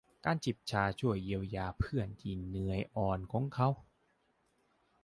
[0.25, 3.67] การจิบชาช่วยเยียวยาเพื่อนที่เหนื่อยอ่อนของเขา